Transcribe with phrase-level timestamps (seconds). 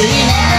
[0.00, 0.51] いいね。